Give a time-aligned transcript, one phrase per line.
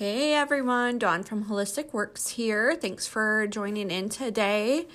[0.00, 2.74] Hey everyone, Dawn from Holistic Works here.
[2.74, 4.86] Thanks for joining in today.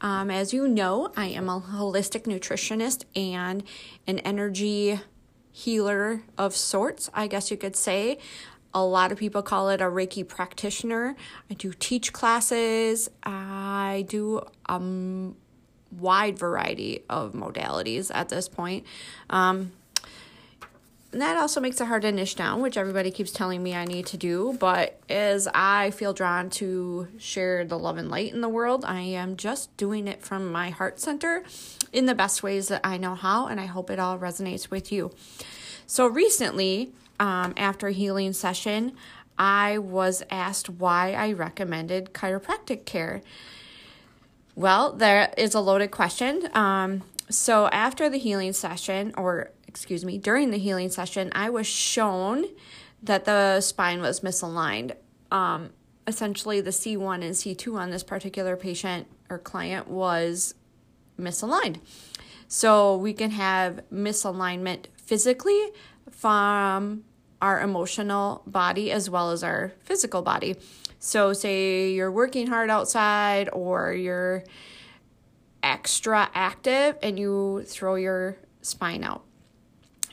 [0.00, 3.62] Um, as you know, I am a holistic nutritionist and
[4.06, 5.00] an energy
[5.52, 8.16] healer of sorts, I guess you could say.
[8.72, 11.14] A lot of people call it a Reiki practitioner.
[11.50, 14.80] I do teach classes, I do a
[15.92, 18.86] wide variety of modalities at this point.
[19.28, 19.72] Um,
[21.14, 23.84] and that also makes it hard to niche down, which everybody keeps telling me I
[23.84, 24.56] need to do.
[24.58, 29.02] But as I feel drawn to share the love and light in the world, I
[29.02, 31.44] am just doing it from my heart center
[31.92, 34.90] in the best ways that I know how, and I hope it all resonates with
[34.90, 35.12] you.
[35.86, 38.96] So recently, um, after a healing session,
[39.38, 43.22] I was asked why I recommended chiropractic care.
[44.56, 46.48] Well, there is a loaded question.
[46.54, 51.66] Um, so after the healing session, or excuse me, during the healing session, I was
[51.66, 52.44] shown
[53.02, 54.92] that the spine was misaligned.
[55.32, 55.70] Um,
[56.06, 60.54] essentially, the C1 and C2 on this particular patient or client was
[61.18, 61.80] misaligned.
[62.46, 65.72] So we can have misalignment physically
[66.08, 67.02] from
[67.42, 70.54] our emotional body as well as our physical body.
[71.00, 74.44] So, say you're working hard outside or you're
[75.64, 79.24] extra active and you throw your spine out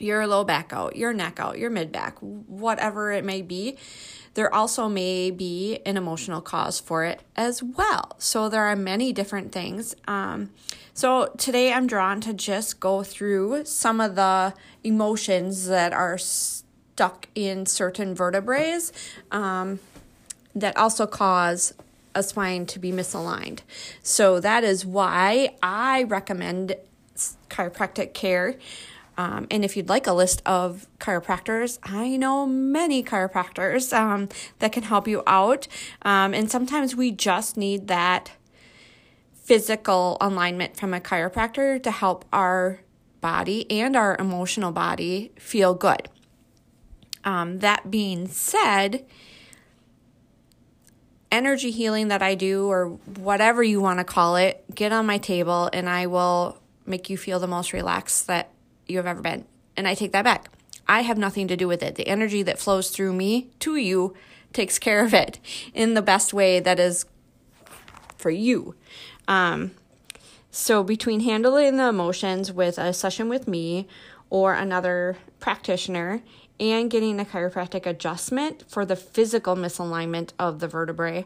[0.02, 3.76] your low back out, your neck out, your mid back, whatever it may be.
[4.34, 8.16] There also may be an emotional cause for it as well.
[8.18, 9.94] So there are many different things.
[10.08, 10.50] Um,
[10.94, 17.28] so today I'm drawn to just go through some of the emotions that are stuck
[17.34, 18.78] in certain vertebrae
[19.30, 19.80] um,
[20.54, 21.74] that also cause
[22.14, 23.60] a spine to be misaligned.
[24.02, 26.76] So that is why I recommend
[27.48, 28.56] chiropractic care.
[29.22, 34.28] Um, and if you'd like a list of chiropractors, I know many chiropractors um,
[34.58, 35.68] that can help you out.
[36.02, 38.32] Um, and sometimes we just need that
[39.32, 42.80] physical alignment from a chiropractor to help our
[43.20, 46.08] body and our emotional body feel good.
[47.22, 49.06] Um, that being said,
[51.30, 55.18] energy healing that I do, or whatever you want to call it, get on my
[55.18, 58.48] table and I will make you feel the most relaxed that
[58.92, 59.44] you have ever been.
[59.76, 60.48] And I take that back.
[60.86, 61.94] I have nothing to do with it.
[61.94, 64.14] The energy that flows through me to you
[64.52, 65.38] takes care of it
[65.74, 67.06] in the best way that is
[68.18, 68.74] for you.
[69.26, 69.72] Um,
[70.50, 73.88] so, between handling the emotions with a session with me
[74.28, 76.22] or another practitioner
[76.60, 81.24] and getting a chiropractic adjustment for the physical misalignment of the vertebrae,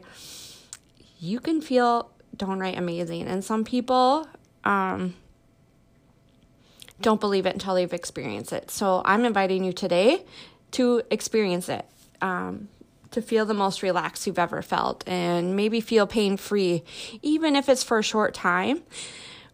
[1.19, 3.27] you can feel downright amazing.
[3.27, 4.27] And some people,
[4.63, 5.15] um,
[7.01, 8.71] don't believe it until they've experienced it.
[8.71, 10.25] So I'm inviting you today
[10.71, 11.85] to experience it,
[12.21, 12.69] um,
[13.11, 16.83] to feel the most relaxed you've ever felt, and maybe feel pain free,
[17.21, 18.83] even if it's for a short time.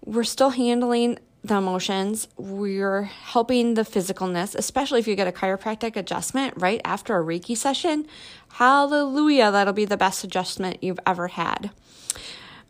[0.06, 2.28] We're still handling the emotions.
[2.38, 7.56] We're helping the physicalness, especially if you get a chiropractic adjustment right after a Reiki
[7.56, 8.08] session.
[8.54, 11.72] Hallelujah, that'll be the best adjustment you've ever had.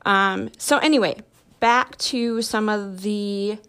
[0.05, 1.17] Um, so, anyway,
[1.59, 3.59] back to some of the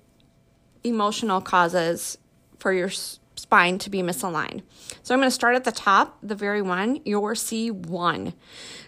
[0.85, 2.19] emotional causes
[2.59, 4.63] for your spine to be misaligned.
[5.03, 8.35] So I'm going to start at the top, the very one, your C1.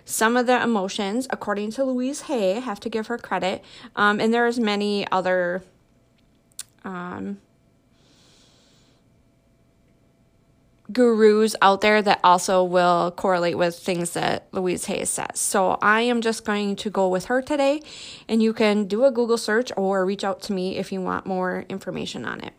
[0.05, 3.65] Some of the emotions, according to Louise Hay, have to give her credit,
[3.97, 5.63] um, and there's many other
[6.85, 7.39] um,
[10.93, 15.39] gurus out there that also will correlate with things that Louise Hayes says.
[15.39, 17.83] So I am just going to go with her today,
[18.29, 21.27] and you can do a Google search or reach out to me if you want
[21.27, 22.53] more information on it.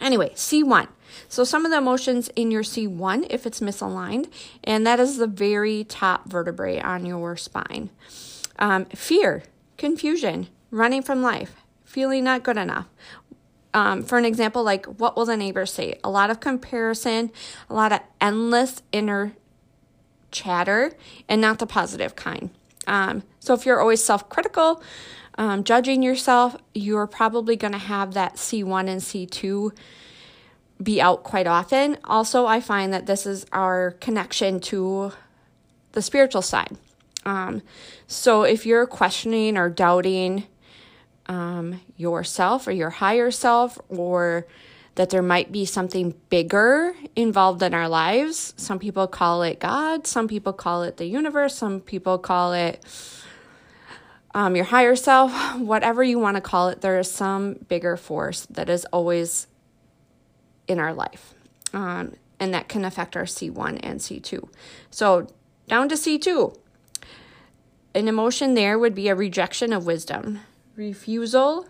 [0.00, 0.88] Anyway, C1.
[1.28, 4.30] So some of the emotions in your C1 if it's misaligned,
[4.62, 7.90] and that is the very top vertebrae on your spine.
[8.58, 9.44] Um, fear,
[9.76, 12.86] confusion, running from life, feeling not good enough,
[13.74, 15.98] um, for an example, like what will the neighbors say?
[16.02, 17.30] A lot of comparison,
[17.68, 19.34] a lot of endless inner
[20.30, 20.92] chatter,
[21.28, 22.50] and not the positive kind.
[22.86, 24.82] Um, so if you're always self critical,
[25.36, 29.72] um, judging yourself, you're probably going to have that C1 and C2
[30.82, 31.98] be out quite often.
[32.04, 35.12] Also, I find that this is our connection to
[35.92, 36.76] the spiritual side.
[37.24, 37.62] Um,
[38.06, 40.46] so if you're questioning or doubting,
[41.28, 44.46] um, yourself or your higher self, or
[44.94, 48.54] that there might be something bigger involved in our lives.
[48.56, 52.84] Some people call it God, some people call it the universe, some people call it
[54.34, 58.46] um, your higher self, whatever you want to call it, there is some bigger force
[58.46, 59.46] that is always
[60.66, 61.34] in our life.
[61.72, 64.48] Um, and that can affect our C1 and C2.
[64.90, 65.26] So,
[65.66, 66.56] down to C2.
[67.94, 70.40] An emotion there would be a rejection of wisdom,
[70.78, 71.66] refusal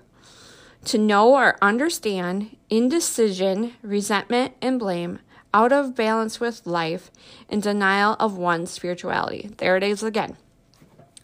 [0.84, 5.18] to know or understand, indecision, resentment, and blame,
[5.52, 7.10] out of balance with life,
[7.48, 9.50] and denial of one's spirituality.
[9.56, 10.36] There it is again.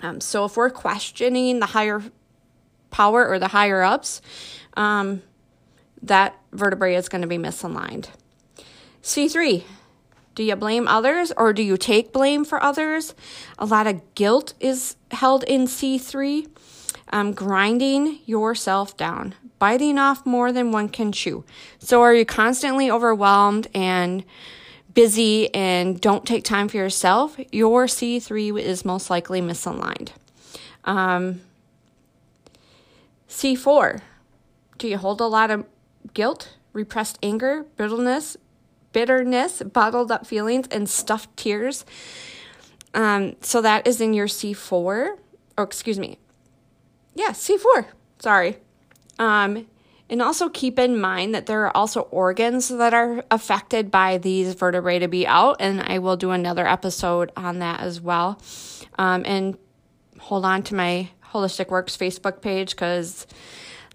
[0.01, 2.03] Um, so if we're questioning the higher
[2.91, 4.23] power or the higher ups,
[4.77, 5.23] um,
[6.03, 8.09] that vertebrae is going to be misaligned.
[9.03, 9.63] C3,
[10.35, 13.15] do you blame others or do you take blame for others?
[13.59, 16.49] A lot of guilt is held in C3.
[17.11, 21.45] Um, grinding yourself down, biting off more than one can chew.
[21.79, 24.25] So, are you constantly overwhelmed and
[24.95, 27.37] busy and don't take time for yourself?
[27.53, 30.11] Your C3 is most likely misaligned.
[30.85, 31.41] Um,
[33.29, 34.01] C4,
[34.79, 35.67] do you hold a lot of
[36.15, 38.37] guilt, repressed anger, bitterness,
[38.93, 41.85] bitterness, bottled up feelings, and stuffed tears?
[42.95, 45.19] Um, so that is in your C4, or
[45.59, 46.19] excuse me,
[47.15, 47.87] yeah, C4.
[48.19, 48.59] Sorry.
[49.19, 49.67] Um,
[50.11, 54.55] and also keep in mind that there are also organs that are affected by these
[54.55, 58.39] vertebrae to be out, and I will do another episode on that as well.
[58.99, 59.57] Um, and
[60.19, 63.27] hold on to my Holistic Works Facebook page because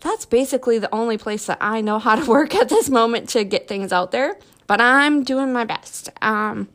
[0.02, 3.44] that's basically the only place that I know how to work at this moment to
[3.44, 4.38] get things out there.
[4.68, 6.10] But I'm doing my best.
[6.22, 6.70] Um,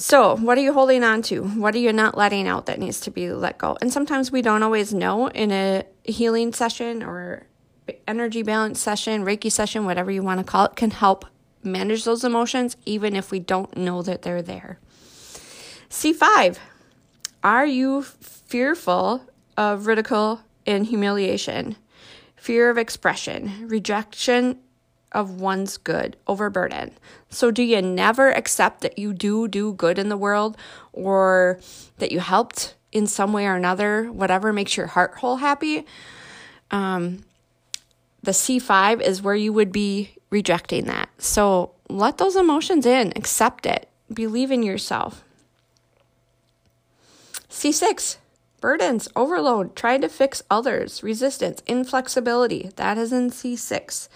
[0.00, 1.42] so, what are you holding on to?
[1.42, 3.76] What are you not letting out that needs to be let go?
[3.80, 7.48] And sometimes we don't always know in a healing session or
[8.06, 11.24] energy balance session, Reiki session, whatever you want to call it, can help
[11.64, 14.78] manage those emotions even if we don't know that they're there.
[15.90, 16.58] C5,
[17.42, 19.24] are you fearful
[19.56, 21.74] of ridicule and humiliation?
[22.36, 24.60] Fear of expression, rejection
[25.12, 26.92] of one's good, overburden.
[27.30, 30.56] So, do you never accept that you do do good in the world
[30.92, 31.60] or
[31.98, 35.86] that you helped in some way or another, whatever makes your heart whole happy?
[36.70, 37.24] Um,
[38.22, 41.08] the C5 is where you would be rejecting that.
[41.18, 45.24] So, let those emotions in, accept it, believe in yourself.
[47.48, 48.18] C6,
[48.60, 52.70] burdens, overload, trying to fix others, resistance, inflexibility.
[52.76, 54.08] That is in C6.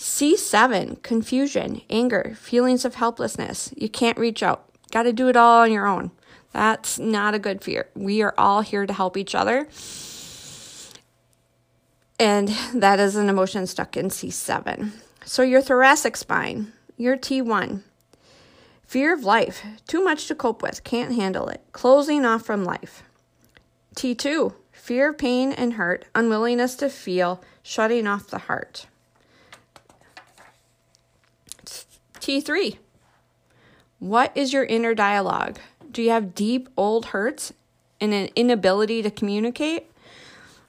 [0.00, 3.70] C7, confusion, anger, feelings of helplessness.
[3.76, 4.64] You can't reach out.
[4.90, 6.10] Got to do it all on your own.
[6.52, 7.90] That's not a good fear.
[7.94, 9.68] We are all here to help each other.
[12.18, 14.90] And that is an emotion stuck in C7.
[15.26, 17.82] So, your thoracic spine, your T1,
[18.86, 23.02] fear of life, too much to cope with, can't handle it, closing off from life.
[23.96, 28.86] T2, fear of pain and hurt, unwillingness to feel, shutting off the heart.
[32.20, 32.76] T3.
[33.98, 35.58] What is your inner dialogue?
[35.90, 37.52] Do you have deep old hurts
[38.00, 39.90] and an inability to communicate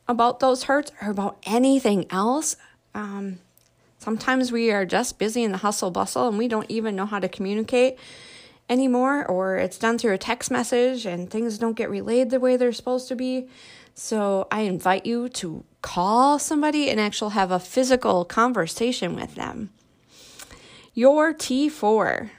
[0.08, 2.58] about those hurts or about anything else?
[2.94, 3.40] Um,
[4.00, 7.20] sometimes we are just busy in the hustle bustle and we don't even know how
[7.20, 7.98] to communicate
[8.70, 12.58] anymore, or it's done through a text message and things don't get relayed the way
[12.58, 13.48] they're supposed to be.
[13.94, 19.72] So I invite you to call somebody and actually have a physical conversation with them.
[20.94, 22.30] Your T4.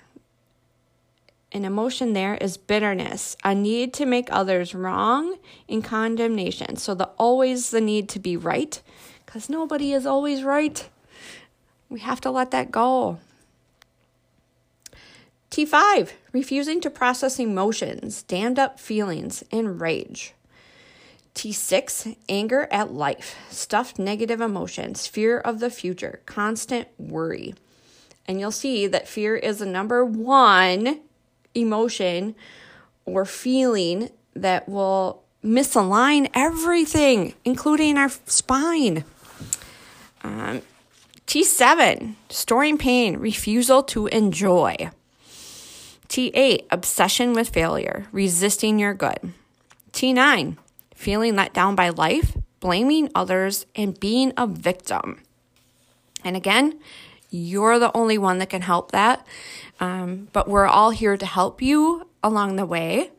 [1.52, 5.36] An emotion there is bitterness, a need to make others wrong
[5.66, 6.76] in condemnation.
[6.76, 8.82] So the always the need to be right,
[9.24, 10.86] because nobody is always right.
[11.88, 13.18] We have to let that go.
[15.50, 20.34] T5, refusing to process emotions, dammed up feelings, and rage.
[21.34, 27.54] T6, anger at life, stuffed negative emotions, fear of the future, constant worry.
[28.26, 31.00] And you'll see that fear is the number one
[31.54, 32.34] emotion
[33.04, 39.04] or feeling that will misalign everything, including our spine.
[40.22, 40.62] Um,
[41.26, 44.90] T7, storing pain, refusal to enjoy.
[46.08, 49.32] T8, obsession with failure, resisting your good.
[49.92, 50.56] T9,
[50.94, 55.20] feeling let down by life, blaming others, and being a victim.
[56.22, 56.78] And again,
[57.32, 59.26] you're the only one that can help that.
[59.80, 63.10] Um, but we're all here to help you along the way.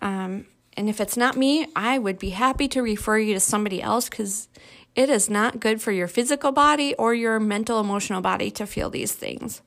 [0.00, 0.46] Um,
[0.76, 4.08] and if it's not me, I would be happy to refer you to somebody else
[4.08, 4.48] because
[4.94, 8.90] it is not good for your physical body or your mental, emotional body to feel
[8.90, 9.62] these things.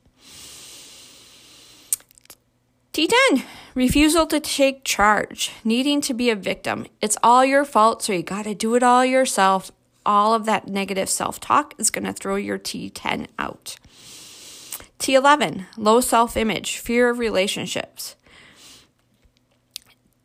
[2.94, 3.44] T10,
[3.74, 6.86] refusal to take charge, needing to be a victim.
[7.02, 9.72] It's all your fault, so you got to do it all yourself.
[10.06, 13.78] All of that negative self talk is going to throw your T10 out.
[15.04, 18.16] T11, low self image, fear of relationships.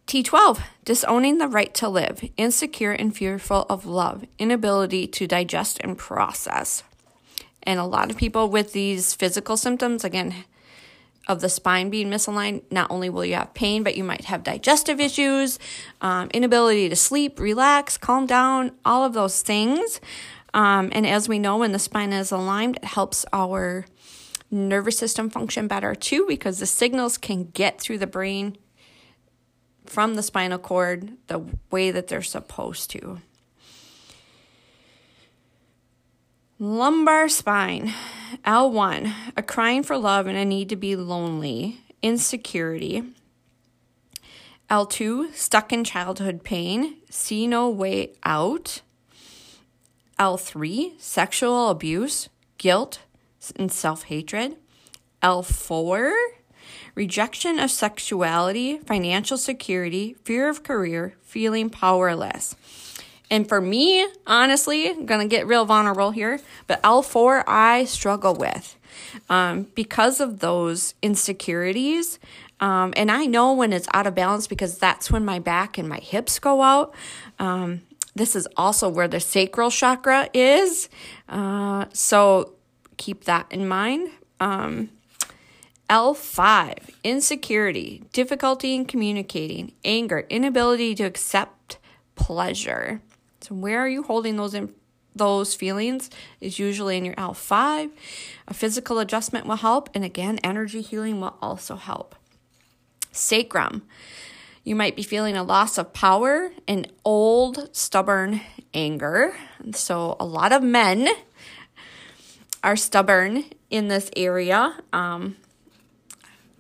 [0.06, 5.98] T12, disowning the right to live, insecure and fearful of love, inability to digest and
[5.98, 6.84] process.
[7.64, 10.44] And a lot of people with these physical symptoms, again,
[11.26, 14.44] of the spine being misaligned, not only will you have pain, but you might have
[14.44, 15.58] digestive issues,
[16.02, 20.00] um, inability to sleep, relax, calm down, all of those things.
[20.54, 23.84] Um, and as we know, when the spine is aligned, it helps our
[24.50, 28.56] nervous system function better too because the signals can get through the brain
[29.84, 33.20] from the spinal cord the way that they're supposed to.
[36.58, 37.94] Lumbar spine,
[38.44, 43.04] L1, a crying for love and a need to be lonely, insecurity.
[44.68, 48.82] L2, stuck in childhood pain, see no way out.
[50.18, 52.28] L3, sexual abuse,
[52.58, 52.98] guilt,
[53.56, 54.56] and self hatred.
[55.22, 56.12] L4,
[56.94, 62.54] rejection of sexuality, financial security, fear of career, feeling powerless.
[63.30, 68.76] And for me, honestly, I'm gonna get real vulnerable here, but L4 I struggle with
[69.28, 72.18] um, because of those insecurities.
[72.60, 75.88] Um, and I know when it's out of balance because that's when my back and
[75.88, 76.94] my hips go out.
[77.38, 77.82] Um,
[78.14, 80.88] this is also where the sacral chakra is.
[81.28, 82.54] Uh, so
[82.98, 84.10] keep that in mind.
[84.40, 84.90] Um,
[85.88, 91.78] L5, insecurity, difficulty in communicating, anger, inability to accept
[92.14, 93.00] pleasure.
[93.40, 94.74] So where are you holding those in,
[95.16, 97.90] those feelings is usually in your L5.
[98.46, 102.14] A physical adjustment will help and again energy healing will also help.
[103.10, 103.82] Sacrum.
[104.64, 108.42] You might be feeling a loss of power and old stubborn
[108.74, 109.34] anger.
[109.72, 111.08] So a lot of men
[112.62, 114.76] are stubborn in this area.
[114.92, 115.36] Um,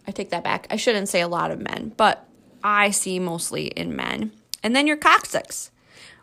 [0.06, 0.66] I take that back.
[0.70, 2.26] I shouldn't say a lot of men, but
[2.62, 4.32] I see mostly in men.
[4.62, 5.70] And then your coccyx.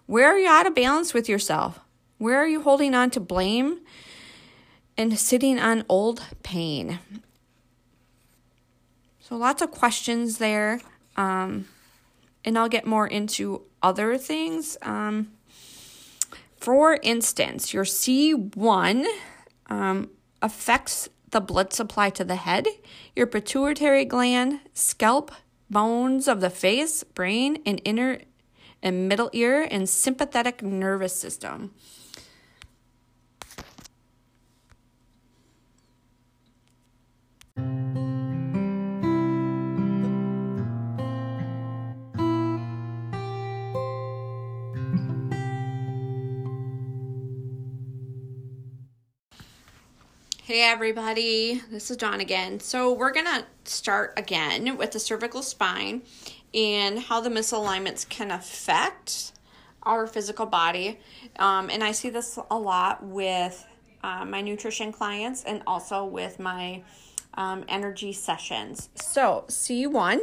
[0.06, 1.80] Where are you out of balance with yourself?
[2.18, 3.80] Where are you holding on to blame
[4.98, 7.00] and sitting on old pain?
[9.20, 10.82] So, lots of questions there.
[11.18, 11.68] Um,
[12.44, 14.78] and I'll get more into other things.
[14.84, 15.32] Um,
[16.58, 19.06] for instance, your C1
[19.68, 20.10] um,
[20.42, 22.68] affects the blood supply to the head,
[23.16, 25.32] your pituitary gland, scalp,
[25.70, 28.20] bones of the face, brain, and inner
[28.82, 31.74] and middle ear, and sympathetic nervous system.
[50.46, 52.60] Hey everybody, this is Dawn again.
[52.60, 56.04] So, we're going to start again with the cervical spine
[56.54, 59.32] and how the misalignments can affect
[59.82, 61.00] our physical body.
[61.40, 63.66] Um, and I see this a lot with
[64.04, 66.84] uh, my nutrition clients and also with my
[67.34, 68.90] um, energy sessions.
[68.94, 70.20] So, C1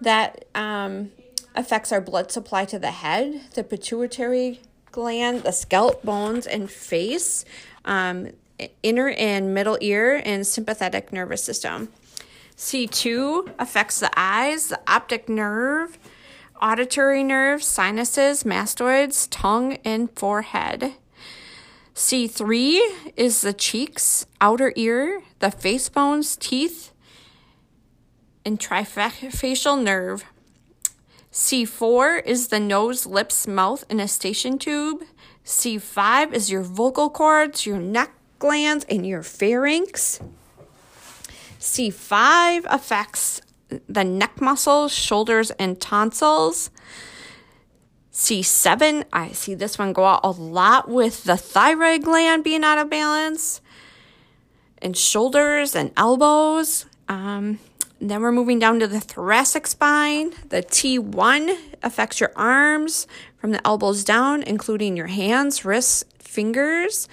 [0.00, 1.12] that um,
[1.54, 4.60] affects our blood supply to the head, the pituitary
[4.90, 7.44] gland, the scalp, bones, and face.
[7.84, 8.30] Um,
[8.82, 11.88] inner and middle ear and sympathetic nervous system.
[12.56, 15.98] C2 affects the eyes, the optic nerve,
[16.60, 20.94] auditory nerve, sinuses, mastoids, tongue, and forehead.
[21.94, 26.92] C3 is the cheeks, outer ear, the face bones, teeth,
[28.44, 30.24] and trifacial nerve.
[31.32, 35.02] C4 is the nose, lips, mouth, and eustachian tube.
[35.44, 40.18] C5 is your vocal cords, your neck, glands and your pharynx.
[41.60, 43.40] C5 affects
[43.88, 46.70] the neck muscles, shoulders, and tonsils.
[48.12, 52.78] C7, I see this one go out a lot with the thyroid gland being out
[52.78, 53.60] of balance,
[54.82, 56.86] and shoulders and elbows.
[57.08, 57.60] Um,
[58.00, 60.32] then we're moving down to the thoracic spine.
[60.48, 63.06] The T1 affects your arms
[63.36, 67.06] from the elbows down, including your hands, wrists, fingers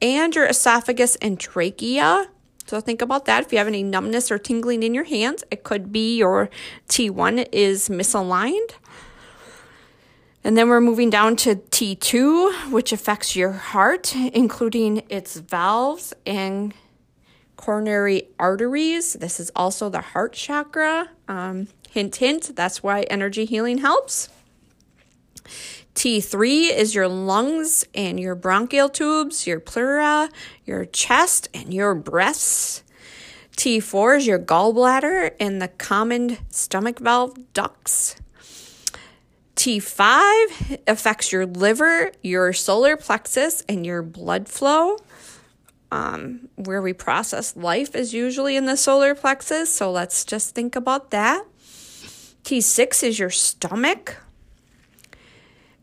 [0.00, 2.28] and your esophagus and trachea.
[2.66, 3.44] So think about that.
[3.44, 6.50] If you have any numbness or tingling in your hands, it could be your
[6.88, 8.70] T1 is misaligned.
[10.42, 16.72] And then we're moving down to T2, which affects your heart, including its valves and
[17.56, 19.12] coronary arteries.
[19.14, 21.10] This is also the heart chakra.
[21.28, 24.30] Um, hint, hint, that's why energy healing helps.
[25.94, 30.28] T3 is your lungs and your bronchial tubes, your pleura,
[30.64, 32.82] your chest, and your breasts.
[33.56, 38.16] T4 is your gallbladder and the common stomach valve ducts.
[39.56, 44.96] T5 affects your liver, your solar plexus, and your blood flow.
[45.92, 50.76] Um, where we process life is usually in the solar plexus, so let's just think
[50.76, 51.44] about that.
[52.44, 54.16] T6 is your stomach,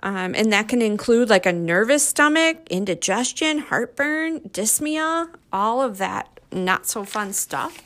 [0.08, 6.38] um, and that can include like a nervous stomach, indigestion, heartburn, dyspepsia, all of that
[6.50, 7.84] not so fun stuff.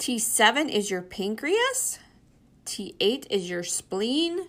[0.00, 2.00] T7 is your pancreas.
[2.66, 4.46] T8 is your spleen.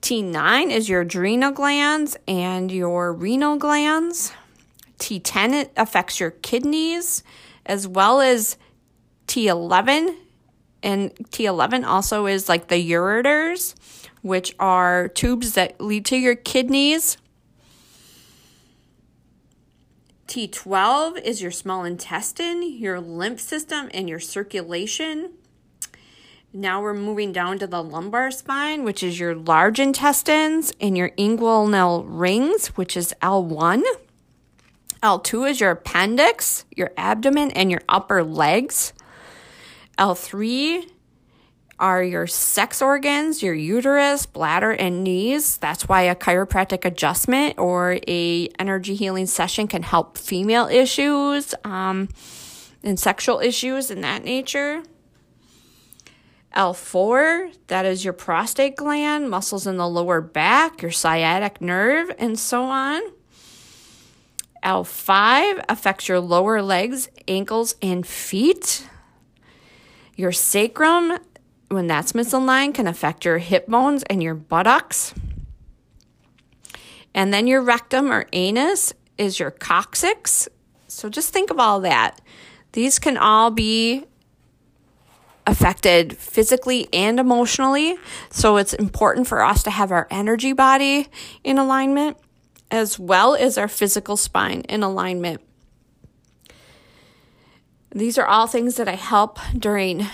[0.00, 4.32] T9 is your adrenal glands and your renal glands.
[4.98, 7.22] T10 affects your kidneys
[7.66, 8.56] as well as
[9.26, 10.16] T11.
[10.82, 13.74] And T11 also is like the ureters,
[14.22, 17.16] which are tubes that lead to your kidneys.
[20.26, 25.32] T12 is your small intestine, your lymph system, and your circulation.
[26.52, 31.10] Now we're moving down to the lumbar spine, which is your large intestines, and your
[31.10, 33.82] inguinal rings, which is L1.
[35.02, 38.92] L2 is your appendix, your abdomen, and your upper legs.
[39.98, 40.90] L3
[41.80, 45.58] are your sex organs, your uterus, bladder, and knees.
[45.58, 52.08] That's why a chiropractic adjustment or a energy healing session can help female issues um,
[52.82, 54.82] and sexual issues in that nature.
[56.54, 62.38] L4, that is your prostate gland, muscles in the lower back, your sciatic nerve, and
[62.38, 63.02] so on.
[64.64, 68.88] L5 affects your lower legs, ankles, and feet.
[70.16, 71.18] Your sacrum,
[71.68, 75.14] when that's misaligned, can affect your hip bones and your buttocks.
[77.14, 80.48] And then your rectum or anus is your coccyx.
[80.86, 82.20] So just think of all that.
[82.72, 84.04] These can all be
[85.46, 87.96] affected physically and emotionally.
[88.30, 91.08] So it's important for us to have our energy body
[91.42, 92.18] in alignment
[92.70, 95.40] as well as our physical spine in alignment.
[97.90, 100.06] These are all things that I help during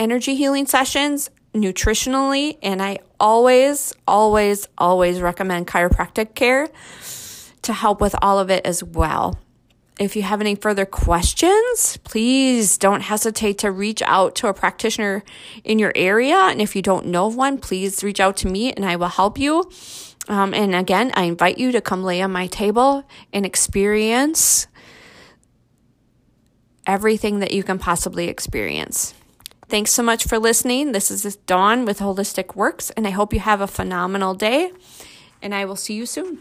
[0.00, 6.68] energy healing sessions, nutritionally, and I always, always, always recommend chiropractic care
[7.62, 9.38] to help with all of it as well.
[9.98, 15.22] If you have any further questions, please don't hesitate to reach out to a practitioner
[15.62, 16.36] in your area.
[16.36, 19.38] And if you don't know one, please reach out to me and I will help
[19.38, 19.70] you.
[20.28, 24.66] Um, and again, I invite you to come lay on my table and experience
[26.86, 29.12] everything that you can possibly experience.
[29.70, 30.90] Thanks so much for listening.
[30.90, 34.72] This is Dawn with Holistic Works, and I hope you have a phenomenal day.
[35.40, 36.40] And I will see you soon.